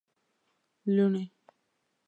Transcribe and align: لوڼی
لوڼی 0.95 1.23